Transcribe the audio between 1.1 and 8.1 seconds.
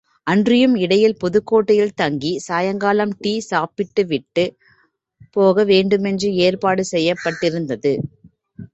புதுக்கோட்டையில் தங்கி, சாயங்காலம் டீ சாப்பிட்டுவிட்டுப் போக வேண்டுமென்று ஏற்பாடு செய்யப்பட்டிருந்தது.